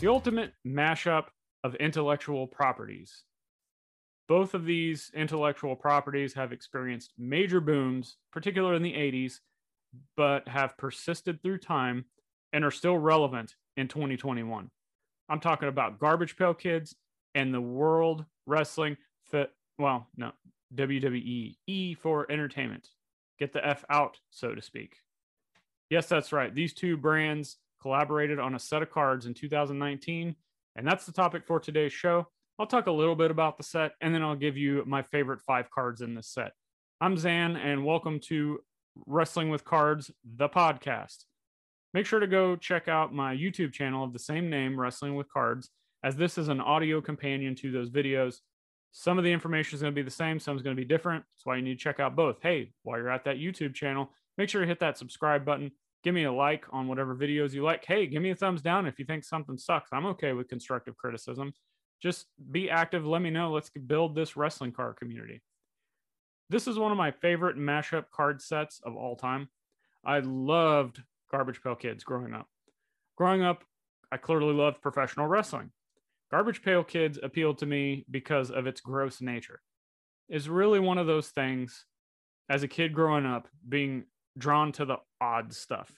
the 0.00 0.08
ultimate 0.08 0.54
mashup 0.66 1.26
of 1.62 1.74
intellectual 1.74 2.46
properties. 2.46 3.24
Both 4.28 4.54
of 4.54 4.64
these 4.64 5.10
intellectual 5.14 5.76
properties 5.76 6.32
have 6.34 6.52
experienced 6.52 7.12
major 7.18 7.60
booms, 7.60 8.16
particularly 8.32 8.76
in 8.76 8.82
the 8.82 8.94
80s, 8.94 9.40
but 10.16 10.48
have 10.48 10.78
persisted 10.78 11.42
through 11.42 11.58
time 11.58 12.06
and 12.54 12.64
are 12.64 12.70
still 12.70 12.96
relevant 12.96 13.56
in 13.76 13.88
2021. 13.88 14.70
I'm 15.28 15.40
talking 15.40 15.68
about 15.68 15.98
Garbage 15.98 16.36
Pail 16.36 16.54
Kids 16.54 16.94
and 17.34 17.52
the 17.52 17.60
World 17.60 18.24
Wrestling 18.46 18.96
Fed. 19.30 19.48
Well, 19.78 20.08
no, 20.16 20.32
WWE, 20.74 21.56
E 21.66 21.94
for 21.94 22.30
entertainment. 22.30 22.88
Get 23.38 23.52
the 23.52 23.66
F 23.66 23.84
out, 23.90 24.18
so 24.30 24.54
to 24.54 24.62
speak. 24.62 24.96
Yes, 25.90 26.06
that's 26.06 26.32
right. 26.32 26.54
These 26.54 26.72
two 26.72 26.96
brands 26.96 27.58
collaborated 27.80 28.38
on 28.38 28.54
a 28.54 28.58
set 28.58 28.82
of 28.82 28.90
cards 28.90 29.26
in 29.26 29.34
2019. 29.34 30.34
And 30.76 30.86
that's 30.86 31.06
the 31.06 31.12
topic 31.12 31.46
for 31.46 31.58
today's 31.58 31.92
show. 31.92 32.26
I'll 32.58 32.66
talk 32.66 32.86
a 32.86 32.92
little 32.92 33.16
bit 33.16 33.30
about 33.30 33.56
the 33.56 33.64
set 33.64 33.92
and 34.00 34.14
then 34.14 34.22
I'll 34.22 34.36
give 34.36 34.56
you 34.56 34.84
my 34.86 35.02
favorite 35.02 35.40
five 35.40 35.70
cards 35.70 36.02
in 36.02 36.14
this 36.14 36.28
set. 36.28 36.52
I'm 37.00 37.16
Zhan, 37.16 37.56
and 37.56 37.86
welcome 37.86 38.20
to 38.24 38.60
Wrestling 39.06 39.48
with 39.48 39.64
Cards, 39.64 40.10
the 40.36 40.48
podcast. 40.48 41.24
Make 41.94 42.04
sure 42.04 42.20
to 42.20 42.26
go 42.26 42.56
check 42.56 42.86
out 42.88 43.14
my 43.14 43.34
YouTube 43.34 43.72
channel 43.72 44.04
of 44.04 44.12
the 44.12 44.18
same 44.18 44.50
name, 44.50 44.78
Wrestling 44.78 45.14
with 45.14 45.32
Cards, 45.32 45.70
as 46.04 46.16
this 46.16 46.36
is 46.36 46.48
an 46.48 46.60
audio 46.60 47.00
companion 47.00 47.54
to 47.56 47.72
those 47.72 47.88
videos. 47.88 48.36
Some 48.92 49.16
of 49.16 49.24
the 49.24 49.32
information 49.32 49.76
is 49.76 49.80
going 49.80 49.94
to 49.94 49.98
be 49.98 50.04
the 50.04 50.10
same, 50.10 50.38
some 50.38 50.56
is 50.56 50.62
going 50.62 50.76
to 50.76 50.80
be 50.80 50.86
different. 50.86 51.24
That's 51.24 51.46
why 51.46 51.56
you 51.56 51.62
need 51.62 51.78
to 51.78 51.82
check 51.82 51.98
out 51.98 52.14
both. 52.14 52.36
Hey, 52.42 52.72
while 52.82 52.98
you're 52.98 53.10
at 53.10 53.24
that 53.24 53.38
YouTube 53.38 53.74
channel, 53.74 54.10
make 54.36 54.50
sure 54.50 54.60
to 54.60 54.66
hit 54.66 54.80
that 54.80 54.98
subscribe 54.98 55.44
button 55.44 55.70
give 56.02 56.14
me 56.14 56.24
a 56.24 56.32
like 56.32 56.64
on 56.70 56.88
whatever 56.88 57.14
videos 57.14 57.52
you 57.52 57.62
like. 57.62 57.84
Hey, 57.84 58.06
give 58.06 58.22
me 58.22 58.30
a 58.30 58.34
thumbs 58.34 58.62
down 58.62 58.86
if 58.86 58.98
you 58.98 59.04
think 59.04 59.24
something 59.24 59.58
sucks. 59.58 59.90
I'm 59.92 60.06
okay 60.06 60.32
with 60.32 60.48
constructive 60.48 60.96
criticism. 60.96 61.52
Just 62.02 62.26
be 62.50 62.70
active. 62.70 63.06
Let 63.06 63.22
me 63.22 63.30
know. 63.30 63.52
Let's 63.52 63.70
build 63.70 64.14
this 64.14 64.36
wrestling 64.36 64.72
card 64.72 64.96
community. 64.96 65.42
This 66.48 66.66
is 66.66 66.78
one 66.78 66.90
of 66.90 66.98
my 66.98 67.10
favorite 67.10 67.56
mashup 67.56 68.06
card 68.10 68.40
sets 68.42 68.80
of 68.84 68.96
all 68.96 69.16
time. 69.16 69.48
I 70.04 70.20
loved 70.20 71.02
Garbage 71.30 71.62
Pail 71.62 71.74
Kids 71.74 72.02
growing 72.02 72.34
up. 72.34 72.48
Growing 73.16 73.42
up, 73.42 73.64
I 74.10 74.16
clearly 74.16 74.54
loved 74.54 74.82
professional 74.82 75.26
wrestling. 75.26 75.70
Garbage 76.30 76.62
Pail 76.62 76.82
Kids 76.82 77.18
appealed 77.22 77.58
to 77.58 77.66
me 77.66 78.04
because 78.10 78.50
of 78.50 78.66
its 78.66 78.80
gross 78.80 79.20
nature. 79.20 79.60
It's 80.28 80.48
really 80.48 80.80
one 80.80 80.98
of 80.98 81.06
those 81.06 81.28
things 81.28 81.84
as 82.48 82.62
a 82.62 82.68
kid 82.68 82.94
growing 82.94 83.26
up, 83.26 83.46
being 83.68 84.04
drawn 84.38 84.72
to 84.72 84.84
the 84.84 84.96
odd 85.20 85.52
stuff. 85.52 85.92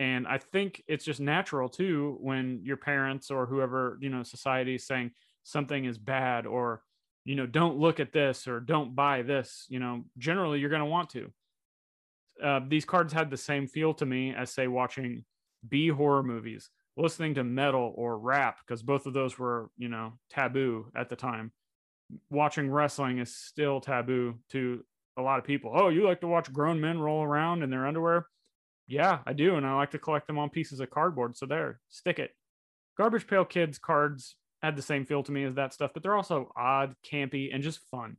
And 0.00 0.28
I 0.28 0.38
think 0.38 0.82
it's 0.86 1.04
just 1.04 1.20
natural 1.20 1.68
too 1.68 2.18
when 2.20 2.60
your 2.62 2.76
parents 2.76 3.30
or 3.30 3.46
whoever, 3.46 3.98
you 4.00 4.10
know, 4.10 4.22
society 4.22 4.76
is 4.76 4.86
saying 4.86 5.10
something 5.42 5.84
is 5.84 5.98
bad 5.98 6.46
or, 6.46 6.82
you 7.24 7.34
know, 7.34 7.46
don't 7.46 7.78
look 7.78 7.98
at 7.98 8.12
this 8.12 8.46
or 8.46 8.60
don't 8.60 8.94
buy 8.94 9.22
this, 9.22 9.66
you 9.68 9.80
know, 9.80 10.04
generally 10.16 10.60
you're 10.60 10.70
going 10.70 10.80
to 10.80 10.86
want 10.86 11.10
to. 11.10 11.32
Uh, 12.42 12.60
these 12.68 12.84
cards 12.84 13.12
had 13.12 13.30
the 13.30 13.36
same 13.36 13.66
feel 13.66 13.92
to 13.94 14.06
me 14.06 14.32
as, 14.32 14.50
say, 14.50 14.68
watching 14.68 15.24
B 15.68 15.88
horror 15.88 16.22
movies, 16.22 16.70
listening 16.96 17.34
to 17.34 17.42
metal 17.42 17.92
or 17.96 18.16
rap, 18.18 18.58
because 18.64 18.82
both 18.82 19.06
of 19.06 19.14
those 19.14 19.36
were, 19.36 19.70
you 19.76 19.88
know, 19.88 20.12
taboo 20.30 20.86
at 20.94 21.08
the 21.08 21.16
time. 21.16 21.50
Watching 22.30 22.70
wrestling 22.70 23.18
is 23.18 23.34
still 23.34 23.80
taboo 23.80 24.36
to 24.50 24.84
a 25.18 25.22
lot 25.22 25.38
of 25.38 25.44
people. 25.44 25.72
Oh, 25.74 25.88
you 25.88 26.04
like 26.04 26.20
to 26.20 26.28
watch 26.28 26.52
grown 26.52 26.80
men 26.80 26.98
roll 26.98 27.22
around 27.22 27.62
in 27.62 27.70
their 27.70 27.86
underwear? 27.86 28.26
Yeah, 28.86 29.18
I 29.26 29.32
do. 29.32 29.56
And 29.56 29.66
I 29.66 29.74
like 29.74 29.90
to 29.90 29.98
collect 29.98 30.26
them 30.26 30.38
on 30.38 30.48
pieces 30.48 30.80
of 30.80 30.90
cardboard. 30.90 31.36
So 31.36 31.46
there, 31.46 31.80
stick 31.88 32.18
it. 32.18 32.30
Garbage 32.96 33.26
Pail 33.26 33.44
Kids 33.44 33.78
cards 33.78 34.36
had 34.62 34.76
the 34.76 34.82
same 34.82 35.04
feel 35.04 35.22
to 35.22 35.32
me 35.32 35.44
as 35.44 35.54
that 35.54 35.72
stuff, 35.72 35.92
but 35.94 36.02
they're 36.02 36.16
also 36.16 36.50
odd, 36.56 36.94
campy, 37.08 37.50
and 37.52 37.62
just 37.62 37.80
fun. 37.90 38.16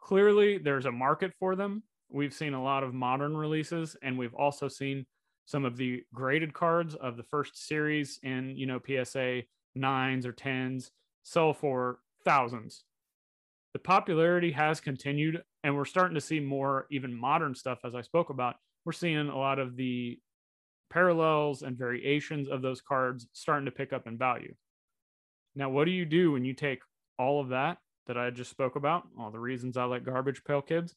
Clearly, 0.00 0.58
there's 0.58 0.84
a 0.84 0.92
market 0.92 1.32
for 1.38 1.56
them. 1.56 1.82
We've 2.10 2.34
seen 2.34 2.52
a 2.52 2.62
lot 2.62 2.82
of 2.82 2.92
modern 2.92 3.36
releases, 3.36 3.96
and 4.02 4.18
we've 4.18 4.34
also 4.34 4.68
seen 4.68 5.06
some 5.46 5.64
of 5.64 5.76
the 5.76 6.02
graded 6.12 6.52
cards 6.52 6.94
of 6.94 7.16
the 7.16 7.22
first 7.22 7.66
series 7.66 8.18
in, 8.22 8.56
you 8.56 8.66
know, 8.66 8.80
PSA 8.84 9.42
nines 9.74 10.26
or 10.26 10.32
tens 10.32 10.90
sell 11.22 11.54
for 11.54 11.98
thousands. 12.24 12.84
The 13.74 13.80
popularity 13.80 14.52
has 14.52 14.80
continued 14.80 15.42
and 15.64 15.74
we're 15.74 15.84
starting 15.84 16.14
to 16.14 16.20
see 16.20 16.38
more 16.40 16.86
even 16.90 17.12
modern 17.12 17.54
stuff 17.54 17.80
as 17.84 17.94
i 17.94 18.00
spoke 18.00 18.30
about. 18.30 18.54
We're 18.84 18.92
seeing 18.92 19.28
a 19.28 19.36
lot 19.36 19.58
of 19.58 19.76
the 19.76 20.18
parallels 20.90 21.62
and 21.62 21.76
variations 21.76 22.48
of 22.48 22.62
those 22.62 22.80
cards 22.80 23.26
starting 23.32 23.64
to 23.64 23.72
pick 23.72 23.92
up 23.92 24.06
in 24.06 24.16
value. 24.16 24.54
Now 25.56 25.70
what 25.70 25.86
do 25.86 25.90
you 25.90 26.04
do 26.04 26.32
when 26.32 26.44
you 26.44 26.54
take 26.54 26.80
all 27.18 27.40
of 27.40 27.48
that 27.48 27.78
that 28.06 28.16
i 28.16 28.30
just 28.30 28.50
spoke 28.50 28.76
about 28.76 29.04
all 29.18 29.30
the 29.30 29.38
reasons 29.38 29.76
i 29.76 29.84
like 29.84 30.04
garbage 30.04 30.42
pail 30.44 30.60
kids 30.60 30.94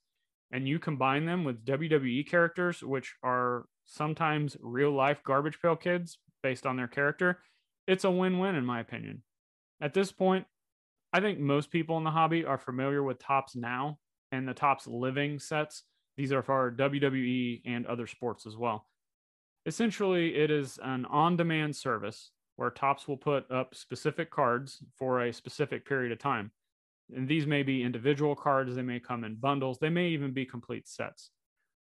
and 0.51 0.67
you 0.67 0.79
combine 0.79 1.25
them 1.25 1.43
with 1.43 1.63
wwe 1.63 2.27
characters 2.27 2.81
which 2.81 3.15
are 3.23 3.65
sometimes 3.85 4.57
real 4.59 4.91
life 4.91 5.23
garbage 5.23 5.59
pail 5.61 5.75
kids 5.75 6.19
based 6.43 6.65
on 6.65 6.77
their 6.77 6.87
character? 6.87 7.39
It's 7.87 8.03
a 8.03 8.11
win-win 8.11 8.55
in 8.55 8.65
my 8.65 8.79
opinion. 8.79 9.23
At 9.81 9.93
this 9.93 10.11
point 10.11 10.45
I 11.13 11.19
think 11.19 11.39
most 11.39 11.71
people 11.71 11.97
in 11.97 12.03
the 12.03 12.11
hobby 12.11 12.45
are 12.45 12.57
familiar 12.57 13.01
with 13.01 13.19
Topps 13.19 13.55
now 13.55 13.99
and 14.31 14.47
the 14.47 14.53
Topps 14.53 14.87
living 14.87 15.39
sets. 15.39 15.83
These 16.17 16.31
are 16.31 16.41
for 16.41 16.71
WWE 16.77 17.61
and 17.65 17.85
other 17.85 18.07
sports 18.07 18.45
as 18.45 18.57
well. 18.57 18.87
Essentially, 19.65 20.35
it 20.35 20.51
is 20.51 20.79
an 20.83 21.05
on 21.05 21.37
demand 21.37 21.75
service 21.75 22.31
where 22.55 22.69
Topps 22.69 23.07
will 23.07 23.17
put 23.17 23.49
up 23.51 23.75
specific 23.75 24.31
cards 24.31 24.83
for 24.97 25.21
a 25.21 25.33
specific 25.33 25.87
period 25.87 26.11
of 26.11 26.19
time. 26.19 26.51
And 27.15 27.27
these 27.27 27.47
may 27.47 27.63
be 27.63 27.83
individual 27.83 28.35
cards, 28.35 28.75
they 28.75 28.81
may 28.81 28.99
come 28.99 29.23
in 29.23 29.35
bundles, 29.35 29.77
they 29.79 29.89
may 29.89 30.09
even 30.09 30.31
be 30.31 30.45
complete 30.45 30.87
sets. 30.87 31.31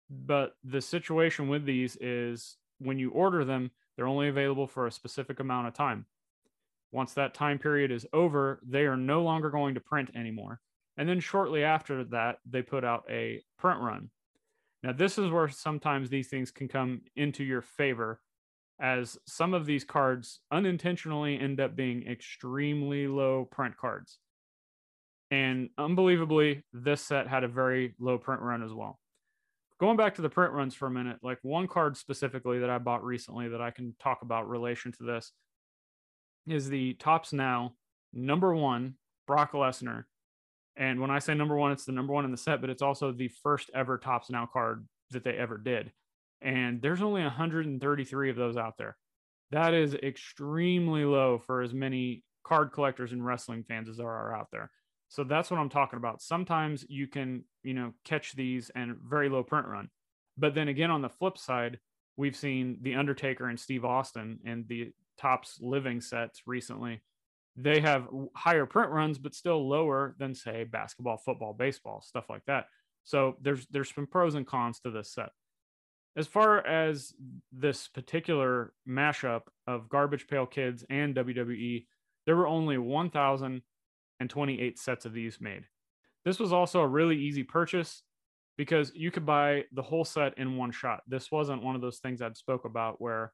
But 0.09 0.53
the 0.63 0.81
situation 0.81 1.49
with 1.49 1.65
these 1.65 1.97
is 1.97 2.57
when 2.77 2.99
you 2.99 3.11
order 3.11 3.43
them, 3.43 3.71
they're 3.95 4.07
only 4.07 4.29
available 4.29 4.67
for 4.67 4.87
a 4.87 4.91
specific 4.91 5.39
amount 5.39 5.67
of 5.67 5.73
time. 5.73 6.05
Once 6.91 7.13
that 7.13 7.33
time 7.33 7.59
period 7.59 7.91
is 7.91 8.05
over, 8.13 8.59
they 8.67 8.85
are 8.85 8.97
no 8.97 9.21
longer 9.21 9.49
going 9.49 9.75
to 9.75 9.79
print 9.79 10.09
anymore. 10.15 10.59
And 10.97 11.07
then 11.07 11.19
shortly 11.19 11.63
after 11.63 12.03
that, 12.05 12.37
they 12.49 12.61
put 12.61 12.83
out 12.83 13.03
a 13.09 13.41
print 13.57 13.79
run. 13.79 14.09
Now, 14.81 14.93
this 14.93 15.17
is 15.17 15.29
where 15.29 15.49
sometimes 15.49 16.09
these 16.09 16.29
things 16.29 16.51
can 16.51 16.67
come 16.67 17.01
into 17.15 17.43
your 17.43 17.61
favor, 17.61 18.21
as 18.81 19.17
some 19.27 19.53
of 19.53 19.65
these 19.65 19.83
cards 19.83 20.39
unintentionally 20.51 21.39
end 21.39 21.59
up 21.59 21.75
being 21.75 22.07
extremely 22.07 23.07
low 23.07 23.47
print 23.51 23.75
cards. 23.77 24.19
And 25.31 25.69
unbelievably, 25.77 26.63
this 26.73 27.01
set 27.01 27.27
had 27.27 27.43
a 27.43 27.47
very 27.47 27.93
low 27.99 28.17
print 28.17 28.41
run 28.41 28.63
as 28.63 28.73
well. 28.73 28.99
Going 29.79 29.97
back 29.97 30.15
to 30.15 30.21
the 30.21 30.29
print 30.29 30.53
runs 30.53 30.75
for 30.75 30.87
a 30.87 30.91
minute, 30.91 31.19
like 31.21 31.39
one 31.41 31.67
card 31.67 31.95
specifically 31.95 32.59
that 32.59 32.69
I 32.69 32.77
bought 32.77 33.03
recently 33.03 33.49
that 33.49 33.61
I 33.61 33.71
can 33.71 33.95
talk 33.99 34.21
about 34.21 34.49
relation 34.49 34.91
to 34.93 35.03
this 35.03 35.31
is 36.47 36.69
the 36.69 36.93
Topps 36.95 37.33
Now 37.33 37.73
number 38.13 38.53
one 38.53 38.95
Brock 39.27 39.51
Lesnar 39.53 40.05
and 40.79 41.01
when 41.01 41.11
I 41.11 41.19
say 41.19 41.33
number 41.33 41.57
one, 41.57 41.73
it's 41.73 41.83
the 41.83 41.91
number 41.91 42.13
one 42.13 42.23
in 42.23 42.31
the 42.31 42.37
set, 42.37 42.61
but 42.61 42.69
it's 42.69 42.81
also 42.81 43.11
the 43.11 43.27
first 43.27 43.69
ever 43.75 43.97
Topps 43.97 44.29
Now 44.29 44.47
card 44.51 44.87
that 45.11 45.25
they 45.25 45.33
ever 45.33 45.57
did. 45.57 45.91
And 46.41 46.81
there's 46.81 47.01
only 47.01 47.21
133 47.21 48.29
of 48.29 48.37
those 48.37 48.55
out 48.55 48.77
there. 48.77 48.95
That 49.51 49.73
is 49.73 49.93
extremely 49.95 51.03
low 51.03 51.37
for 51.37 51.61
as 51.61 51.73
many 51.73 52.23
card 52.45 52.71
collectors 52.71 53.11
and 53.11 53.25
wrestling 53.25 53.65
fans 53.67 53.89
as 53.89 53.97
there 53.97 54.07
are 54.07 54.33
out 54.33 54.47
there. 54.53 54.71
So 55.09 55.25
that's 55.25 55.51
what 55.51 55.59
I'm 55.59 55.69
talking 55.69 55.97
about. 55.97 56.21
Sometimes 56.21 56.85
you 56.87 57.07
can, 57.07 57.43
you 57.61 57.73
know, 57.73 57.91
catch 58.05 58.33
these 58.33 58.71
and 58.73 58.95
very 59.03 59.27
low 59.27 59.43
print 59.43 59.67
run. 59.67 59.89
But 60.37 60.55
then 60.55 60.69
again, 60.69 60.91
on 60.91 61.01
the 61.01 61.09
flip 61.09 61.37
side, 61.37 61.79
we've 62.15 62.37
seen 62.37 62.77
The 62.81 62.95
Undertaker 62.95 63.49
and 63.49 63.59
Steve 63.59 63.83
Austin 63.83 64.39
and 64.45 64.65
the 64.69 64.93
Topps 65.19 65.59
living 65.61 66.01
sets 66.01 66.41
recently. 66.45 67.01
They 67.55 67.79
have 67.81 68.07
higher 68.35 68.65
print 68.65 68.91
runs 68.91 69.17
but 69.17 69.35
still 69.35 69.67
lower 69.67 70.15
than 70.17 70.33
say 70.33 70.63
basketball 70.63 71.17
football 71.17 71.53
baseball 71.53 72.01
stuff 72.01 72.29
like 72.29 72.45
that. 72.47 72.67
So 73.03 73.35
there's 73.41 73.67
there's 73.67 73.93
some 73.93 74.07
pros 74.07 74.35
and 74.35 74.47
cons 74.47 74.79
to 74.81 74.91
this 74.91 75.13
set. 75.13 75.29
As 76.15 76.27
far 76.27 76.65
as 76.65 77.13
this 77.51 77.87
particular 77.87 78.73
mashup 78.87 79.41
of 79.67 79.89
garbage 79.89 80.27
pail 80.27 80.45
kids 80.45 80.85
and 80.89 81.15
wwe 81.15 81.85
there 82.25 82.35
were 82.35 82.47
only 82.47 82.77
1028 82.77 84.79
sets 84.79 85.05
of 85.05 85.13
these 85.13 85.41
made. 85.41 85.63
This 86.23 86.39
was 86.39 86.53
also 86.53 86.81
a 86.81 86.87
really 86.87 87.17
easy 87.17 87.43
purchase 87.43 88.03
because 88.57 88.91
you 88.93 89.09
could 89.09 89.25
buy 89.25 89.63
the 89.71 89.81
whole 89.81 90.05
set 90.05 90.37
in 90.37 90.57
one 90.57 90.71
shot. 90.71 91.01
This 91.07 91.31
wasn't 91.31 91.63
one 91.63 91.75
of 91.75 91.81
those 91.81 91.99
things 91.99 92.21
i'd 92.21 92.37
spoke 92.37 92.65
about 92.65 93.01
where 93.01 93.33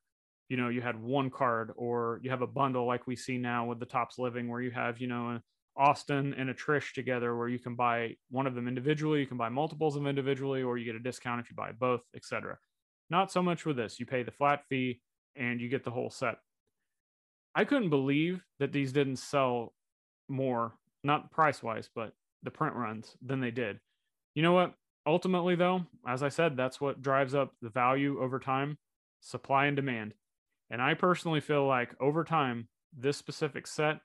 you 0.50 0.57
know 0.57 0.69
you 0.69 0.81
had 0.81 1.01
one 1.01 1.30
card 1.30 1.71
or 1.75 2.19
you 2.24 2.30
have 2.30 2.42
a 2.42 2.47
bundle 2.47 2.86
like 2.86 3.07
we 3.07 3.15
see 3.15 3.38
now 3.38 3.65
with 3.65 3.80
the 3.80 3.86
Topps 3.86 4.19
living 4.19 4.50
where 4.50 4.62
you 4.62 4.71
have 4.71 5.00
you 5.00 5.07
know 5.07 5.39
austin 5.77 6.33
and 6.38 6.50
a 6.50 6.53
trish 6.53 6.94
together 6.94 7.36
where 7.36 7.50
you 7.50 7.59
can 7.59 7.75
buy 7.75 8.15
one 8.30 8.47
of 8.47 8.56
them 8.56 8.68
individually 8.68 9.19
you 9.19 9.27
can 9.27 9.38
buy 9.38 9.50
multiples 9.50 9.95
of 9.95 10.01
them 10.01 10.09
individually 10.09 10.63
or 10.63 10.77
you 10.77 10.86
get 10.86 10.95
a 10.95 11.00
discount 11.00 11.42
if 11.42 11.50
you 11.50 11.56
buy 11.56 11.71
both 11.74 12.01
etc 12.15 12.57
not 13.09 13.31
so 13.31 13.42
much 13.42 13.65
with 13.65 13.75
this 13.75 14.00
you 14.00 14.06
pay 14.06 14.24
the 14.24 14.31
flat 14.31 14.62
fee 14.69 15.01
and 15.36 15.59
you 15.59 15.68
get 15.68 15.83
the 15.83 15.92
whole 15.92 16.09
set 16.09 16.38
I 17.56 17.63
couldn't 17.63 17.89
believe 17.89 18.44
that 18.59 18.74
these 18.74 18.92
didn't 18.92 19.15
sell 19.15 19.74
more, 20.27 20.74
not 21.06 21.31
price 21.31 21.63
wise, 21.63 21.89
but 21.95 22.12
the 22.44 22.51
print 22.51 22.75
runs 22.75 23.15
than 23.25 23.39
they 23.39 23.51
did. 23.51 23.80
You 24.36 24.44
know 24.44 24.51
what? 24.51 24.74
Ultimately, 25.07 25.56
though, 25.56 25.86
as 26.06 26.21
I 26.21 26.30
said, 26.30 26.57
that's 26.57 26.81
what 26.81 27.01
drives 27.01 27.33
up 27.33 27.53
the 27.62 27.69
value 27.69 28.19
over 28.21 28.39
time 28.39 28.77
supply 29.21 29.65
and 29.65 29.75
demand. 29.75 30.13
And 30.70 30.82
I 30.82 30.94
personally 30.94 31.42
feel 31.42 31.66
like 31.68 31.96
over 32.00 32.24
time, 32.24 32.68
this 32.98 33.18
specific 33.18 33.68
set 33.68 34.00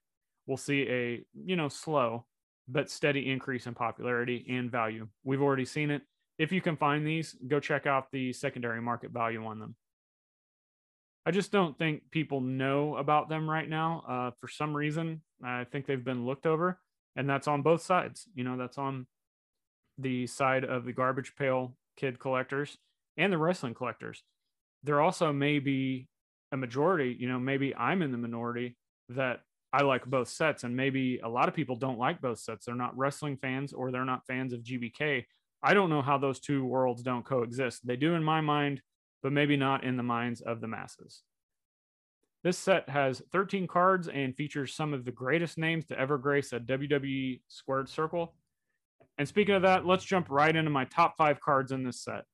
will 0.47 0.57
see 0.57 0.83
a, 0.89 1.25
you 1.35 1.57
know, 1.57 1.69
slow 1.69 2.27
but 2.69 2.91
steady 2.91 3.31
increase 3.31 3.67
in 3.67 3.75
popularity 3.75 4.47
and 4.49 4.71
value. 4.71 5.09
We've 5.25 5.43
already 5.43 5.65
seen 5.65 5.91
it. 5.91 6.03
If 6.39 6.53
you 6.53 6.61
can 6.61 6.77
find 6.77 7.07
these, 7.07 7.35
go 7.49 7.61
check 7.61 7.87
out 7.87 8.11
the 8.13 8.33
secondary 8.33 8.81
market 8.81 9.11
value 9.11 9.45
on 9.45 9.59
them. 9.59 9.75
I 11.27 11.33
just 11.33 11.53
don't 11.53 11.77
think 11.79 12.03
people 12.11 12.41
know 12.41 12.97
about 12.97 13.29
them 13.29 13.49
right 13.49 13.69
now. 13.69 14.05
Uh, 14.09 14.31
for 14.41 14.49
some 14.49 14.75
reason, 14.75 15.21
I 15.45 15.65
think 15.65 15.87
they've 15.87 16.03
been 16.03 16.25
looked 16.25 16.47
over, 16.47 16.81
and 17.15 17.29
that's 17.29 17.47
on 17.47 17.63
both 17.63 17.83
sides. 17.83 18.27
You 18.35 18.45
know, 18.45 18.57
that's 18.57 18.79
on 18.79 19.07
the 19.99 20.27
side 20.27 20.65
of 20.65 20.85
the 20.85 20.93
garbage 20.93 21.35
pail 21.37 21.77
kid 21.97 22.19
collectors 22.19 22.79
and 23.19 23.33
the 23.33 23.39
wrestling 23.39 23.75
collectors. 23.75 24.23
There 24.83 25.01
also 25.01 25.31
may 25.33 25.59
be 25.59 26.09
a 26.53 26.57
majority, 26.57 27.17
you 27.19 27.29
know, 27.29 27.39
maybe 27.39 27.75
I'm 27.75 28.03
in 28.03 28.13
the 28.13 28.19
minority 28.19 28.77
that 29.11 29.41
I 29.73 29.83
like 29.83 30.05
both 30.05 30.29
sets, 30.29 30.65
and 30.65 30.77
maybe 30.77 31.21
a 31.23 31.29
lot 31.29 31.49
of 31.49 31.55
people 31.55 31.77
don't 31.77 31.99
like 31.99 32.21
both 32.21 32.39
sets. 32.39 32.67
They're 32.67 32.75
not 32.75 32.97
wrestling 32.97 33.37
fans 33.37 33.73
or 33.73 33.91
they're 33.91 34.05
not 34.05 34.27
fans 34.27 34.53
of 34.53 34.63
GPK. 34.63 35.25
I 35.63 35.75
don't 35.75 35.91
know 35.91 36.03
how 36.03 36.19
those 36.19 36.41
two 36.41 36.65
worlds 36.65 37.03
don't 37.03 37.25
coexist. 37.25 37.87
They 37.87 37.97
do 37.97 38.15
in 38.15 38.25
my 38.25 38.41
mind, 38.41 38.83
but 39.23 39.33
maybe 39.33 39.57
not 39.57 39.85
in 39.85 39.97
the 39.97 40.03
minds 40.03 40.41
of 40.41 40.61
the 40.61 40.69
masses. 40.69 41.23
This 42.43 42.57
set 42.57 42.89
has 42.89 43.23
13 43.33 43.67
cards 43.67 44.09
and 44.09 44.35
features 44.35 44.75
some 44.75 44.95
of 44.95 45.05
the 45.05 45.13
greatest 45.13 45.59
names 45.59 45.85
to 45.87 45.99
ever 45.99 46.17
grace 46.17 46.53
a 46.53 46.61
WWE 46.61 47.41
squared 47.49 47.89
circle. 47.89 48.35
And 49.19 49.29
speaking 49.29 49.55
of 49.55 49.63
that, 49.63 49.85
let's 49.85 50.05
jump 50.05 50.29
right 50.31 50.57
into 50.57 50.71
my 50.71 50.87
top 50.87 51.17
five 51.19 51.41
cards 51.41 51.71
in 51.71 51.85
this 51.85 52.01
set. 52.01 52.25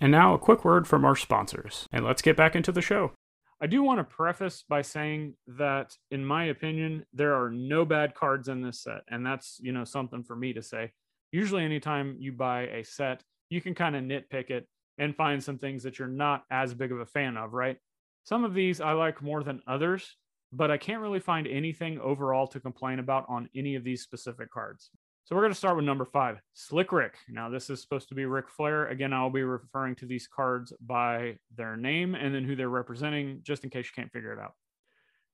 And 0.00 0.12
now 0.12 0.32
a 0.32 0.38
quick 0.38 0.64
word 0.64 0.86
from 0.86 1.04
our 1.04 1.16
sponsors, 1.16 1.88
and 1.90 2.04
let's 2.04 2.22
get 2.22 2.36
back 2.36 2.54
into 2.54 2.70
the 2.70 2.82
show. 2.82 3.12
I 3.60 3.66
do 3.66 3.82
want 3.82 3.98
to 3.98 4.04
preface 4.04 4.62
by 4.68 4.82
saying 4.82 5.34
that, 5.48 5.92
in 6.12 6.24
my 6.24 6.44
opinion, 6.44 7.04
there 7.12 7.34
are 7.34 7.50
no 7.50 7.84
bad 7.84 8.14
cards 8.14 8.48
in 8.48 8.62
this 8.62 8.82
set, 8.82 9.00
and 9.08 9.26
that's 9.26 9.58
you 9.60 9.72
know 9.72 9.84
something 9.84 10.22
for 10.22 10.36
me 10.36 10.52
to 10.52 10.62
say. 10.62 10.92
Usually, 11.32 11.64
anytime 11.64 12.16
you 12.20 12.32
buy 12.32 12.62
a 12.68 12.84
set, 12.84 13.24
you 13.50 13.60
can 13.60 13.74
kind 13.74 13.96
of 13.96 14.04
nitpick 14.04 14.50
it 14.50 14.68
and 14.98 15.16
find 15.16 15.42
some 15.42 15.58
things 15.58 15.82
that 15.82 15.98
you're 15.98 16.06
not 16.06 16.44
as 16.50 16.74
big 16.74 16.92
of 16.92 17.00
a 17.00 17.06
fan 17.06 17.36
of, 17.36 17.52
right? 17.52 17.76
Some 18.22 18.44
of 18.44 18.54
these 18.54 18.80
I 18.80 18.92
like 18.92 19.22
more 19.22 19.42
than 19.42 19.62
others, 19.66 20.16
but 20.52 20.70
I 20.70 20.76
can't 20.76 21.02
really 21.02 21.20
find 21.20 21.46
anything 21.46 21.98
overall 21.98 22.46
to 22.48 22.60
complain 22.60 23.00
about 23.00 23.26
on 23.28 23.48
any 23.56 23.74
of 23.74 23.84
these 23.84 24.02
specific 24.02 24.50
cards. 24.50 24.90
So 25.28 25.36
we're 25.36 25.42
going 25.42 25.52
to 25.52 25.58
start 25.58 25.76
with 25.76 25.84
number 25.84 26.06
five, 26.06 26.40
Slick 26.54 26.90
Rick. 26.90 27.18
Now, 27.28 27.50
this 27.50 27.68
is 27.68 27.82
supposed 27.82 28.08
to 28.08 28.14
be 28.14 28.24
Ric 28.24 28.48
Flair. 28.48 28.86
Again, 28.86 29.12
I'll 29.12 29.28
be 29.28 29.42
referring 29.42 29.94
to 29.96 30.06
these 30.06 30.26
cards 30.26 30.72
by 30.80 31.36
their 31.54 31.76
name 31.76 32.14
and 32.14 32.34
then 32.34 32.44
who 32.44 32.56
they're 32.56 32.70
representing, 32.70 33.40
just 33.42 33.62
in 33.62 33.68
case 33.68 33.84
you 33.84 33.90
can't 33.94 34.10
figure 34.10 34.32
it 34.32 34.38
out. 34.38 34.54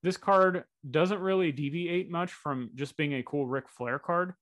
This 0.03 0.17
card 0.17 0.65
doesn't 0.91 1.21
really 1.21 1.53
deviate 1.53 2.11
much 2.11 2.33
from 2.33 2.71
just 2.75 2.97
being 2.97 3.15
a 3.15 3.23
cool 3.23 3.47
Ric 3.47 3.69
Flair 3.69 4.01
card. 4.01 4.35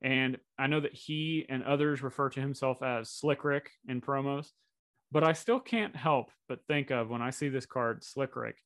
And 0.00 0.38
I 0.58 0.68
know 0.68 0.80
that 0.80 0.94
he 0.94 1.44
and 1.50 1.62
others 1.64 2.02
refer 2.02 2.30
to 2.30 2.40
himself 2.40 2.82
as 2.82 3.10
Slick 3.10 3.44
Rick 3.44 3.72
in 3.86 4.00
promos, 4.00 4.52
but 5.12 5.22
I 5.22 5.34
still 5.34 5.60
can't 5.60 5.94
help 5.94 6.30
but 6.48 6.64
think 6.66 6.90
of 6.90 7.10
when 7.10 7.20
I 7.20 7.28
see 7.28 7.50
this 7.50 7.66
card, 7.66 8.02
Slick 8.04 8.36
Rick, 8.36 8.56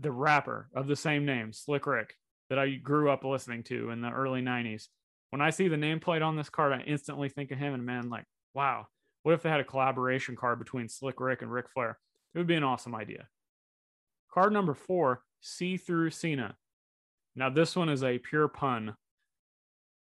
the 0.00 0.10
rapper 0.10 0.70
of 0.74 0.88
the 0.88 0.96
same 0.96 1.24
name, 1.24 1.52
Slick 1.52 1.86
Rick, 1.86 2.14
that 2.48 2.58
I 2.58 2.70
grew 2.70 3.12
up 3.12 3.22
listening 3.22 3.62
to 3.64 3.90
in 3.90 4.00
the 4.00 4.10
early 4.10 4.42
90s 4.42 4.88
when 5.30 5.40
I 5.40 5.50
see 5.50 5.68
the 5.68 5.76
nameplate 5.76 6.24
on 6.24 6.36
this 6.36 6.50
card, 6.50 6.72
I 6.72 6.80
instantly 6.80 7.28
think 7.28 7.50
of 7.50 7.58
him 7.58 7.72
and 7.72 7.86
man, 7.86 8.10
like, 8.10 8.24
wow, 8.52 8.86
what 9.22 9.34
if 9.34 9.42
they 9.42 9.48
had 9.48 9.60
a 9.60 9.64
collaboration 9.64 10.36
card 10.36 10.58
between 10.58 10.88
Slick 10.88 11.20
Rick 11.20 11.42
and 11.42 11.52
Ric 11.52 11.66
Flair? 11.72 11.98
It 12.34 12.38
would 12.38 12.46
be 12.46 12.54
an 12.54 12.64
awesome 12.64 12.94
idea. 12.94 13.28
Card 14.32 14.52
number 14.52 14.74
four, 14.74 15.22
See 15.40 15.76
Through 15.76 16.10
Cena. 16.10 16.56
Now, 17.36 17.48
this 17.48 17.76
one 17.76 17.88
is 17.88 18.02
a 18.02 18.18
pure 18.18 18.48
pun. 18.48 18.94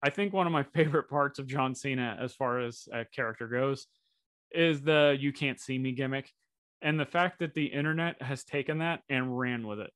I 0.01 0.10
think 0.10 0.33
one 0.33 0.48
of 0.48 0.54
my 0.54 0.63
favorite 0.74 1.10
parts 1.10 1.39
of 1.39 1.48
John 1.48 1.75
Cena, 1.75 2.18
as 2.19 2.33
far 2.33 2.60
as 2.60 2.88
a 2.92 3.06
character 3.06 3.48
goes, 3.48 3.88
is 4.51 4.81
the 4.81 5.18
you 5.19 5.31
can't 5.31 5.60
see 5.60 5.77
me 5.77 5.92
gimmick. 5.92 6.31
And 6.81 7.00
the 7.00 7.06
fact 7.06 7.39
that 7.39 7.54
the 7.54 7.65
internet 7.65 8.21
has 8.21 8.44
taken 8.44 8.80
that 8.80 9.01
and 9.10 9.38
ran 9.38 9.65
with 9.65 9.80
it. 9.80 9.92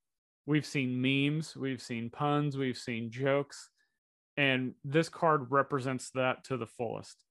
We've 0.46 0.66
seen 0.66 1.02
memes, 1.02 1.58
we've 1.58 1.82
seen 1.82 2.10
puns, 2.10 2.58
we've 2.58 2.78
seen 2.78 3.12
jokes 3.12 3.70
and 4.38 4.74
this 4.86 5.10
card 5.10 5.48
represents 5.50 6.12
that 6.12 6.44
to 6.46 6.58
the 6.58 6.68
fullest. 6.68 7.24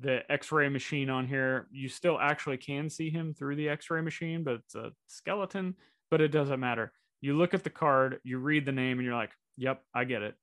The 0.00 0.20
x-ray 0.30 0.68
machine 0.68 1.10
on 1.10 1.26
here 1.26 1.66
you 1.72 1.88
still 1.88 2.18
actually 2.20 2.56
can 2.58 2.88
see 2.88 3.10
him 3.10 3.34
through 3.34 3.56
the 3.56 3.68
x-ray 3.68 4.00
machine 4.00 4.44
but 4.44 4.54
it's 4.54 4.74
a 4.74 4.92
skeleton 5.08 5.74
but 6.10 6.20
it 6.20 6.28
doesn't 6.28 6.60
matter. 6.60 6.92
You 7.20 7.36
look 7.36 7.54
at 7.54 7.64
the 7.64 7.70
card 7.70 8.18
you 8.22 8.38
read 8.38 8.64
the 8.64 8.72
name 8.72 8.98
and 8.98 9.04
you're 9.04 9.16
like 9.16 9.32
yep 9.56 9.82
i 9.94 10.04
get 10.04 10.22
it. 10.22 10.34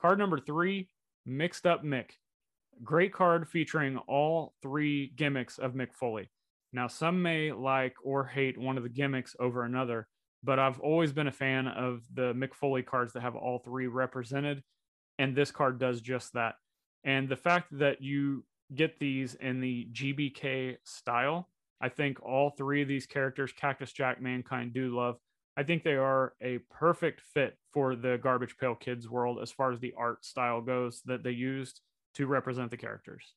Card 0.00 0.18
number 0.18 0.38
three 0.38 0.88
mixed 1.26 1.66
up 1.66 1.84
mick. 1.84 2.12
Great 2.82 3.12
card 3.12 3.48
featuring 3.48 3.98
all 4.08 4.54
three 4.62 5.12
gimmicks 5.16 5.58
of 5.58 5.74
mick 5.74 5.92
foley. 5.92 6.30
Now 6.72 6.86
some 6.86 7.22
may 7.22 7.52
like 7.52 7.94
or 8.02 8.24
hate 8.24 8.58
one 8.58 8.76
of 8.76 8.82
the 8.82 8.88
gimmicks 8.88 9.36
over 9.38 9.64
another 9.64 10.08
but 10.42 10.58
i've 10.58 10.80
always 10.80 11.12
been 11.12 11.26
a 11.26 11.32
fan 11.32 11.66
of 11.66 12.02
the 12.14 12.32
mick 12.32 12.54
foley 12.54 12.82
cards 12.82 13.12
that 13.12 13.20
have 13.20 13.36
all 13.36 13.58
three 13.58 13.86
represented 13.86 14.62
and 15.20 15.36
this 15.36 15.50
card 15.50 15.78
does 15.78 16.00
just 16.00 16.32
that. 16.32 16.54
And 17.04 17.28
the 17.28 17.36
fact 17.36 17.66
that 17.78 18.00
you 18.00 18.42
get 18.74 18.98
these 18.98 19.34
in 19.34 19.60
the 19.60 19.86
GPK 19.92 20.78
style, 20.82 21.50
I 21.78 21.90
think 21.90 22.22
all 22.22 22.50
three 22.50 22.80
of 22.80 22.88
these 22.88 23.06
characters, 23.06 23.52
Cactus 23.52 23.92
Jack, 23.92 24.22
Mankind, 24.22 24.72
Dude 24.72 24.92
Love, 24.92 25.16
I 25.58 25.62
think 25.62 25.82
they 25.82 25.96
are 25.96 26.32
a 26.40 26.58
perfect 26.70 27.20
fit 27.20 27.58
for 27.70 27.96
the 27.96 28.18
Garbage 28.22 28.56
Pail 28.56 28.74
Kids 28.74 29.10
world 29.10 29.40
as 29.42 29.50
far 29.52 29.72
as 29.72 29.78
the 29.78 29.92
art 29.98 30.24
style 30.24 30.62
goes 30.62 31.02
that 31.04 31.22
they 31.22 31.32
used 31.32 31.82
to 32.14 32.26
represent 32.26 32.70
the 32.70 32.78
characters. 32.78 33.34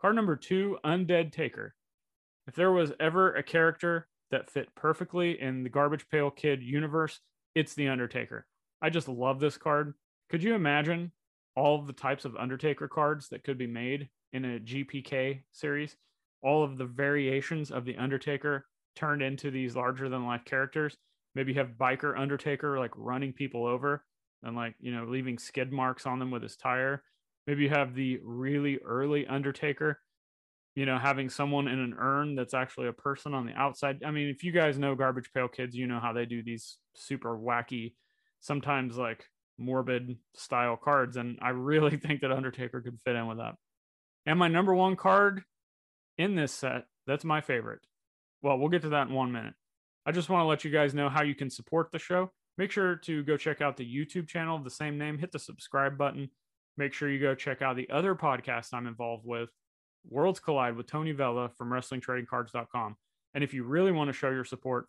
Card 0.00 0.16
number 0.16 0.34
two, 0.34 0.78
Undead 0.84 1.30
Taker. 1.30 1.76
If 2.48 2.56
there 2.56 2.72
was 2.72 2.90
ever 2.98 3.32
a 3.34 3.44
character 3.44 4.08
that 4.32 4.50
fit 4.50 4.74
perfectly 4.74 5.40
in 5.40 5.62
the 5.62 5.70
Garbage 5.70 6.08
Pail 6.10 6.32
Kid 6.32 6.60
universe, 6.60 7.20
it's 7.54 7.74
the 7.74 7.86
Undertaker. 7.86 8.46
I 8.82 8.90
just 8.90 9.08
love 9.08 9.38
this 9.38 9.56
card. 9.56 9.94
Could 10.28 10.42
you 10.42 10.54
imagine 10.54 11.12
all 11.54 11.78
of 11.78 11.86
the 11.86 11.92
types 11.92 12.24
of 12.24 12.36
Undertaker 12.36 12.88
cards 12.88 13.28
that 13.28 13.44
could 13.44 13.56
be 13.56 13.66
made 13.66 14.08
in 14.32 14.44
a 14.44 14.58
GPK 14.58 15.42
series? 15.52 15.96
All 16.42 16.64
of 16.64 16.76
the 16.76 16.84
variations 16.84 17.70
of 17.70 17.84
the 17.84 17.96
Undertaker 17.96 18.66
turned 18.96 19.22
into 19.22 19.52
these 19.52 19.76
larger 19.76 20.08
than 20.08 20.26
life 20.26 20.44
characters. 20.44 20.96
Maybe 21.36 21.52
you 21.52 21.60
have 21.60 21.78
biker 21.80 22.18
Undertaker 22.18 22.78
like 22.78 22.90
running 22.96 23.32
people 23.32 23.66
over 23.66 24.04
and 24.42 24.56
like, 24.56 24.74
you 24.80 24.92
know, 24.92 25.04
leaving 25.04 25.38
skid 25.38 25.72
marks 25.72 26.04
on 26.04 26.18
them 26.18 26.32
with 26.32 26.42
his 26.42 26.56
tire. 26.56 27.04
Maybe 27.46 27.62
you 27.62 27.70
have 27.70 27.94
the 27.94 28.18
really 28.24 28.78
early 28.84 29.26
Undertaker, 29.28 30.00
you 30.74 30.86
know, 30.86 30.98
having 30.98 31.30
someone 31.30 31.68
in 31.68 31.78
an 31.78 31.94
urn 31.96 32.34
that's 32.34 32.54
actually 32.54 32.88
a 32.88 32.92
person 32.92 33.32
on 33.32 33.46
the 33.46 33.52
outside. 33.52 34.02
I 34.04 34.10
mean, 34.10 34.28
if 34.28 34.42
you 34.42 34.50
guys 34.50 34.76
know 34.76 34.96
Garbage 34.96 35.30
Pail 35.32 35.46
Kids, 35.46 35.76
you 35.76 35.86
know 35.86 36.00
how 36.00 36.12
they 36.12 36.26
do 36.26 36.42
these 36.42 36.78
super 36.94 37.38
wacky 37.38 37.94
sometimes 38.42 38.98
like 38.98 39.24
morbid 39.56 40.18
style 40.34 40.76
cards. 40.76 41.16
And 41.16 41.38
I 41.40 41.50
really 41.50 41.96
think 41.96 42.20
that 42.20 42.32
Undertaker 42.32 42.82
could 42.82 43.00
fit 43.00 43.16
in 43.16 43.26
with 43.26 43.38
that. 43.38 43.54
And 44.26 44.38
my 44.38 44.48
number 44.48 44.74
one 44.74 44.96
card 44.96 45.42
in 46.18 46.34
this 46.34 46.52
set, 46.52 46.84
that's 47.06 47.24
my 47.24 47.40
favorite. 47.40 47.80
Well, 48.42 48.58
we'll 48.58 48.68
get 48.68 48.82
to 48.82 48.90
that 48.90 49.08
in 49.08 49.14
one 49.14 49.32
minute. 49.32 49.54
I 50.04 50.12
just 50.12 50.28
want 50.28 50.42
to 50.42 50.46
let 50.46 50.64
you 50.64 50.70
guys 50.70 50.94
know 50.94 51.08
how 51.08 51.22
you 51.22 51.34
can 51.34 51.48
support 51.48 51.90
the 51.90 51.98
show. 51.98 52.30
Make 52.58 52.70
sure 52.70 52.96
to 52.96 53.22
go 53.22 53.36
check 53.36 53.60
out 53.60 53.76
the 53.76 53.86
YouTube 53.86 54.28
channel 54.28 54.56
of 54.56 54.64
the 54.64 54.70
same 54.70 54.98
name, 54.98 55.18
hit 55.18 55.32
the 55.32 55.38
subscribe 55.38 55.96
button. 55.96 56.28
Make 56.76 56.92
sure 56.92 57.08
you 57.08 57.20
go 57.20 57.34
check 57.34 57.62
out 57.62 57.76
the 57.76 57.88
other 57.90 58.14
podcast 58.14 58.74
I'm 58.74 58.86
involved 58.86 59.24
with, 59.24 59.50
Worlds 60.08 60.40
Collide 60.40 60.76
with 60.76 60.86
Tony 60.86 61.12
Vella 61.12 61.50
from 61.56 61.70
WrestlingTradingCards.com. 61.70 62.96
And 63.34 63.44
if 63.44 63.54
you 63.54 63.64
really 63.64 63.92
want 63.92 64.08
to 64.08 64.12
show 64.12 64.30
your 64.30 64.44
support, 64.44 64.86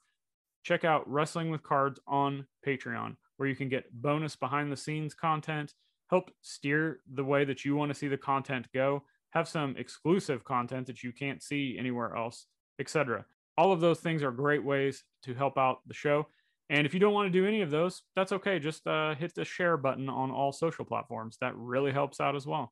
check 0.63 0.83
out 0.83 1.09
Wrestling 1.09 1.51
with 1.51 1.63
Cards 1.63 1.99
on 2.07 2.47
Patreon 2.65 3.15
where 3.43 3.49
you 3.49 3.57
can 3.57 3.67
get 3.67 3.91
bonus 4.01 4.37
behind 4.37 4.71
the 4.71 4.77
scenes 4.77 5.13
content, 5.13 5.73
help 6.09 6.31
steer 6.41 7.01
the 7.13 7.25
way 7.25 7.43
that 7.43 7.65
you 7.65 7.75
want 7.75 7.89
to 7.91 7.93
see 7.93 8.07
the 8.07 8.15
content 8.15 8.65
go, 8.73 9.03
have 9.31 9.49
some 9.49 9.75
exclusive 9.77 10.45
content 10.45 10.87
that 10.87 11.03
you 11.03 11.11
can't 11.11 11.43
see 11.43 11.75
anywhere 11.77 12.15
else, 12.15 12.45
etc. 12.79 13.25
All 13.57 13.73
of 13.73 13.81
those 13.81 13.99
things 13.99 14.23
are 14.23 14.31
great 14.31 14.63
ways 14.63 15.03
to 15.23 15.33
help 15.33 15.57
out 15.57 15.79
the 15.87 15.93
show. 15.93 16.25
And 16.69 16.87
if 16.87 16.93
you 16.93 17.01
don't 17.01 17.13
want 17.13 17.33
to 17.33 17.37
do 17.37 17.45
any 17.45 17.59
of 17.59 17.69
those, 17.69 18.03
that's 18.15 18.31
okay. 18.31 18.59
Just 18.59 18.87
uh, 18.87 19.13
hit 19.15 19.35
the 19.35 19.43
share 19.43 19.75
button 19.75 20.07
on 20.07 20.31
all 20.31 20.53
social 20.53 20.85
platforms. 20.85 21.37
That 21.41 21.53
really 21.57 21.91
helps 21.91 22.21
out 22.21 22.37
as 22.37 22.47
well. 22.47 22.71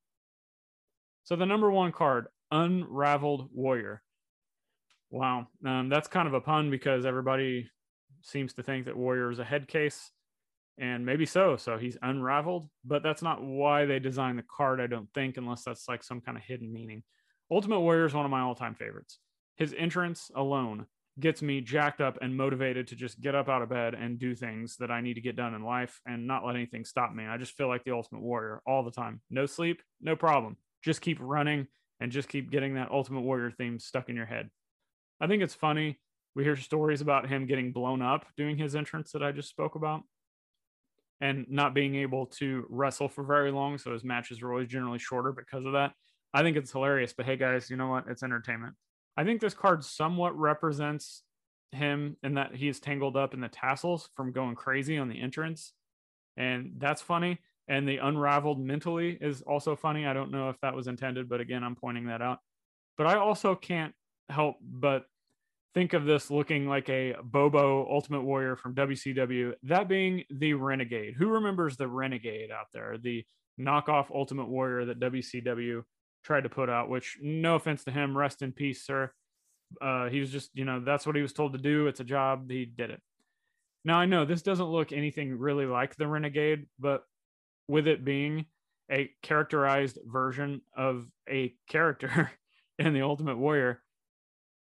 So, 1.26 1.36
the 1.36 1.46
number 1.46 1.70
one 1.70 1.92
card, 1.92 2.28
Unraveled 2.50 3.50
Warrior. 3.54 4.04
Wow. 5.10 5.48
Um, 5.66 5.90
that's 5.90 6.08
kind 6.08 6.30
of 6.30 6.34
a 6.34 6.40
pun 6.40 6.72
because 6.72 7.06
everybody 7.06 7.70
seems 8.22 8.54
to 8.54 8.64
think 8.64 8.86
that 8.86 8.96
Warrior 8.96 9.32
is 9.32 9.40
a 9.40 9.44
head 9.44 9.68
case, 9.68 10.12
and 10.78 11.06
maybe 11.06 11.26
so. 11.26 11.58
So 11.58 11.78
he's 11.78 11.98
unraveled, 12.02 12.70
but 12.86 13.04
that's 13.04 13.22
not 13.22 13.44
why 13.44 13.86
they 13.86 14.00
designed 14.00 14.40
the 14.40 14.44
card, 14.44 14.82
I 14.82 14.88
don't 14.88 15.10
think, 15.14 15.38
unless 15.38 15.64
that's 15.64 15.88
like 15.88 16.04
some 16.04 16.22
kind 16.22 16.38
of 16.38 16.44
hidden 16.44 16.72
meaning. 16.72 17.04
Ultimate 17.52 17.82
Warrior 17.82 18.06
is 18.06 18.14
one 18.14 18.26
of 18.26 18.32
my 18.32 18.42
all 18.42 18.56
time 18.56 18.76
favorites. 18.76 19.20
His 19.58 19.76
entrance 19.78 20.32
alone 20.36 20.86
gets 21.20 21.42
me 21.42 21.62
jacked 21.62 22.02
up 22.02 22.18
and 22.22 22.36
motivated 22.36 22.88
to 22.88 22.96
just 22.96 23.20
get 23.20 23.36
up 23.36 23.50
out 23.50 23.62
of 23.62 23.70
bed 23.70 23.94
and 23.94 24.18
do 24.18 24.34
things 24.34 24.78
that 24.78 24.90
I 24.90 25.02
need 25.02 25.16
to 25.16 25.22
get 25.22 25.36
done 25.36 25.54
in 25.54 25.64
life 25.64 26.00
and 26.06 26.26
not 26.26 26.46
let 26.46 26.56
anything 26.56 26.86
stop 26.86 27.14
me. 27.14 27.26
I 27.26 27.38
just 27.38 27.58
feel 27.58 27.68
like 27.68 27.84
the 27.84 27.92
Ultimate 27.92 28.22
Warrior 28.22 28.62
all 28.66 28.84
the 28.84 28.92
time. 28.92 29.22
No 29.30 29.46
sleep, 29.46 29.82
no 30.00 30.16
problem. 30.16 30.56
Just 30.84 31.02
keep 31.02 31.18
running 31.20 31.68
and 32.00 32.12
just 32.12 32.30
keep 32.30 32.50
getting 32.50 32.76
that 32.76 32.92
Ultimate 32.92 33.22
Warrior 33.22 33.52
theme 33.52 33.78
stuck 33.78 34.10
in 34.10 34.16
your 34.16 34.26
head. 34.26 34.50
I 35.20 35.28
think 35.28 35.44
it's 35.44 35.54
funny. 35.54 36.00
We 36.34 36.44
hear 36.44 36.56
stories 36.56 37.02
about 37.02 37.30
him 37.30 37.46
getting 37.46 37.74
blown 37.74 38.02
up 38.02 38.26
doing 38.38 38.58
his 38.58 38.76
entrance 38.76 39.12
that 39.12 39.22
I 39.22 39.34
just 39.34 39.50
spoke 39.50 39.76
about 39.76 40.02
and 41.22 41.46
not 41.48 41.74
being 41.74 41.96
able 41.96 42.26
to 42.26 42.66
wrestle 42.70 43.08
for 43.08 43.24
very 43.24 43.52
long. 43.52 43.78
So 43.78 43.94
his 43.94 44.04
matches 44.04 44.42
are 44.42 44.52
always 44.52 44.68
generally 44.68 45.00
shorter 45.00 45.32
because 45.32 45.66
of 45.66 45.74
that. 45.74 45.94
I 46.34 46.42
think 46.42 46.58
it's 46.58 46.72
hilarious. 46.72 47.14
But 47.14 47.28
hey, 47.28 47.38
guys, 47.38 47.70
you 47.70 47.78
know 47.78 47.88
what? 47.88 48.06
It's 48.10 48.24
entertainment. 48.24 48.74
I 49.16 49.24
think 49.24 49.40
this 49.40 49.54
card 49.54 49.84
somewhat 49.84 50.38
represents 50.38 51.22
him 51.72 52.18
in 52.24 52.34
that 52.34 52.56
he 52.56 52.68
is 52.68 52.80
tangled 52.80 53.16
up 53.16 53.34
in 53.34 53.40
the 53.40 53.48
tassels 53.48 54.10
from 54.16 54.32
going 54.32 54.56
crazy 54.56 54.98
on 54.98 55.10
the 55.10 55.22
entrance. 55.22 55.74
And 56.38 56.74
that's 56.78 57.02
funny. 57.02 57.40
And 57.68 57.88
the 57.88 57.98
unraveled 57.98 58.60
mentally 58.60 59.18
is 59.22 59.42
also 59.44 59.76
funny. 59.76 60.06
I 60.06 60.14
don't 60.14 60.32
know 60.32 60.50
if 60.50 60.60
that 60.62 60.76
was 60.76 60.88
intended, 60.88 61.30
but 61.30 61.40
again, 61.40 61.64
I'm 61.64 61.76
pointing 61.76 62.08
that 62.08 62.22
out. 62.22 62.40
But 62.98 63.08
I 63.08 63.16
also 63.18 63.56
can't 63.56 63.94
help 64.30 64.56
but 64.62 65.06
think 65.74 65.94
of 65.94 66.06
this 66.06 66.30
looking 66.30 66.68
like 66.68 66.90
a 66.90 67.16
Bobo 67.24 67.88
Ultimate 67.90 68.24
Warrior 68.24 68.56
from 68.56 68.76
WCW, 68.76 69.54
that 69.64 69.88
being 69.88 70.24
the 70.30 70.54
Renegade. 70.54 71.16
Who 71.18 71.30
remembers 71.30 71.78
the 71.78 71.88
Renegade 71.88 72.52
out 72.52 72.68
there? 72.74 72.98
The 73.02 73.24
knockoff 73.60 74.14
Ultimate 74.14 74.48
Warrior 74.48 74.86
that 74.86 75.00
WCW 75.00 75.84
tried 76.24 76.44
to 76.44 76.50
put 76.50 76.70
out, 76.70 76.90
which 76.90 77.18
no 77.22 77.56
offense 77.56 77.84
to 77.86 77.92
him, 77.92 78.18
rest 78.18 78.42
in 78.42 78.52
peace, 78.52 78.86
sir. 78.86 79.12
Uh, 79.82 80.10
he 80.10 80.20
was 80.20 80.30
just, 80.30 80.50
you 80.54 80.66
know, 80.66 80.82
that's 80.82 81.06
what 81.06 81.16
he 81.16 81.22
was 81.22 81.34
told 81.34 81.54
to 81.54 81.60
do. 81.60 81.88
It's 81.88 82.02
a 82.02 82.06
job. 82.06 82.50
He 82.50 82.66
did 82.66 82.90
it. 82.90 83.02
Now 83.84 83.98
I 83.98 84.06
know 84.06 84.26
this 84.26 84.42
doesn't 84.42 84.66
look 84.70 84.92
anything 84.92 85.38
really 85.38 85.66
like 85.66 85.96
the 85.96 86.08
Renegade, 86.08 86.68
but 86.80 87.04
with 87.68 87.88
it 87.88 88.06
being 88.06 88.46
a 88.92 89.10
characterized 89.24 89.98
version 90.06 90.62
of 90.76 91.08
a 91.30 91.56
character 91.70 92.32
in 92.80 92.94
the 92.94 93.02
Ultimate 93.02 93.38
Warrior, 93.38 93.82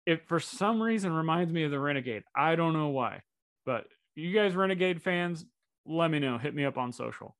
it 0.07 0.27
for 0.27 0.41
some 0.41 0.83
reason 0.83 1.13
reminds 1.13 1.53
me 1.53 1.65
of 1.65 1.71
the 1.71 1.79
Renegade. 1.79 2.25
I 2.35 2.57
don't 2.57 2.73
know 2.73 2.89
why, 2.89 3.23
but 3.65 3.87
you 4.15 4.33
guys 4.33 4.55
Renegade 4.55 5.03
fans, 5.03 5.45
let 5.87 6.11
me 6.11 6.19
know. 6.19 6.39
Hit 6.39 6.55
me 6.55 6.65
up 6.65 6.79
on 6.79 6.93
social. 6.93 7.37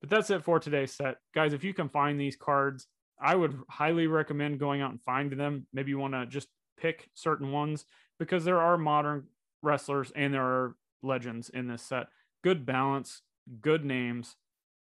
But 0.00 0.10
that's 0.10 0.30
it 0.30 0.44
for 0.44 0.58
today's 0.58 0.92
set. 0.92 1.16
Guys, 1.34 1.52
if 1.52 1.64
you 1.64 1.72
can 1.72 1.88
find 1.88 2.20
these 2.20 2.36
cards, 2.36 2.86
I 3.20 3.36
would 3.36 3.56
highly 3.70 4.08
recommend 4.08 4.58
going 4.58 4.80
out 4.80 4.90
and 4.90 5.00
finding 5.02 5.38
them. 5.38 5.66
Maybe 5.72 5.90
you 5.90 5.98
want 5.98 6.14
to 6.14 6.26
just 6.26 6.48
pick 6.76 7.08
certain 7.14 7.52
ones 7.52 7.84
because 8.18 8.44
there 8.44 8.60
are 8.60 8.76
modern 8.76 9.28
wrestlers 9.62 10.12
and 10.16 10.34
there 10.34 10.42
are 10.42 10.76
legends 11.02 11.48
in 11.50 11.68
this 11.68 11.82
set. 11.82 12.08
Good 12.42 12.66
balance, 12.66 13.22
good 13.60 13.84
names, 13.84 14.34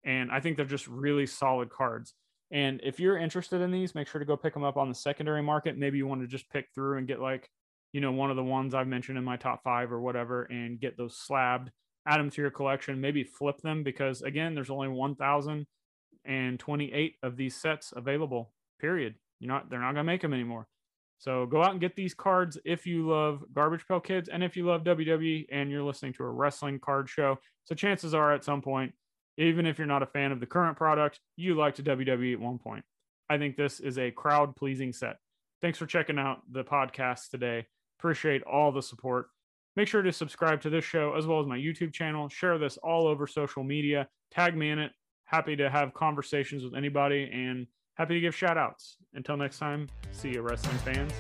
and 0.05 0.31
I 0.31 0.39
think 0.39 0.55
they're 0.55 0.65
just 0.65 0.87
really 0.87 1.27
solid 1.27 1.69
cards. 1.69 2.13
And 2.51 2.81
if 2.83 2.99
you're 2.99 3.17
interested 3.17 3.61
in 3.61 3.71
these, 3.71 3.95
make 3.95 4.09
sure 4.09 4.19
to 4.19 4.25
go 4.25 4.35
pick 4.35 4.53
them 4.53 4.63
up 4.63 4.77
on 4.77 4.89
the 4.89 4.95
secondary 4.95 5.41
market. 5.41 5.77
Maybe 5.77 5.97
you 5.97 6.05
want 6.05 6.19
to 6.21 6.27
just 6.27 6.49
pick 6.49 6.67
through 6.75 6.97
and 6.97 7.07
get 7.07 7.21
like, 7.21 7.49
you 7.93 8.01
know, 8.01 8.11
one 8.11 8.29
of 8.29 8.35
the 8.35 8.43
ones 8.43 8.73
I've 8.73 8.87
mentioned 8.87 9.17
in 9.17 9.23
my 9.23 9.37
top 9.37 9.63
five 9.63 9.89
or 9.91 10.01
whatever, 10.01 10.43
and 10.43 10.79
get 10.79 10.97
those 10.97 11.17
slabbed, 11.17 11.71
add 12.07 12.19
them 12.19 12.29
to 12.29 12.41
your 12.41 12.51
collection, 12.51 12.99
maybe 12.99 13.23
flip 13.23 13.61
them 13.61 13.83
because 13.83 14.21
again, 14.21 14.55
there's 14.55 14.69
only 14.69 14.89
1,028 14.89 17.15
of 17.23 17.37
these 17.37 17.55
sets 17.55 17.93
available. 17.95 18.51
Period. 18.79 19.15
You're 19.39 19.53
not, 19.53 19.69
they're 19.69 19.79
not 19.79 19.93
gonna 19.93 20.03
make 20.03 20.21
them 20.21 20.33
anymore. 20.33 20.67
So 21.21 21.45
go 21.45 21.63
out 21.63 21.71
and 21.71 21.79
get 21.79 21.95
these 21.95 22.15
cards 22.15 22.57
if 22.65 22.87
you 22.87 23.07
love 23.07 23.43
Garbage 23.53 23.87
Pail 23.87 23.99
Kids 23.99 24.27
and 24.27 24.43
if 24.43 24.57
you 24.57 24.65
love 24.65 24.83
WWE 24.83 25.45
and 25.51 25.69
you're 25.69 25.83
listening 25.83 26.13
to 26.13 26.23
a 26.23 26.29
wrestling 26.29 26.79
card 26.79 27.07
show. 27.07 27.37
So 27.65 27.75
chances 27.75 28.15
are 28.15 28.33
at 28.33 28.43
some 28.43 28.61
point 28.61 28.93
even 29.37 29.65
if 29.65 29.77
you're 29.77 29.87
not 29.87 30.03
a 30.03 30.07
fan 30.07 30.31
of 30.31 30.39
the 30.39 30.45
current 30.45 30.77
product, 30.77 31.19
you 31.35 31.55
liked 31.55 31.83
WWE 31.83 32.33
at 32.33 32.39
one 32.39 32.59
point. 32.59 32.83
I 33.29 33.37
think 33.37 33.55
this 33.55 33.79
is 33.79 33.97
a 33.97 34.11
crowd 34.11 34.55
pleasing 34.55 34.93
set. 34.93 35.17
Thanks 35.61 35.77
for 35.77 35.85
checking 35.85 36.19
out 36.19 36.41
the 36.51 36.63
podcast 36.63 37.29
today. 37.29 37.65
Appreciate 37.99 38.43
all 38.43 38.71
the 38.71 38.81
support. 38.81 39.27
Make 39.75 39.87
sure 39.87 40.01
to 40.01 40.11
subscribe 40.11 40.61
to 40.61 40.69
this 40.69 40.83
show 40.83 41.15
as 41.15 41.25
well 41.25 41.39
as 41.39 41.47
my 41.47 41.57
YouTube 41.57 41.93
channel. 41.93 42.27
Share 42.27 42.57
this 42.57 42.77
all 42.77 43.07
over 43.07 43.25
social 43.27 43.63
media. 43.63 44.07
Tag 44.31 44.57
me 44.57 44.69
in 44.69 44.79
it. 44.79 44.91
Happy 45.25 45.55
to 45.55 45.69
have 45.69 45.93
conversations 45.93 46.63
with 46.63 46.75
anybody 46.75 47.29
and 47.31 47.67
happy 47.95 48.15
to 48.15 48.19
give 48.19 48.35
shout 48.35 48.57
outs. 48.57 48.97
Until 49.13 49.37
next 49.37 49.59
time, 49.59 49.87
see 50.11 50.31
you, 50.31 50.41
wrestling 50.41 50.77
fans. 50.79 51.13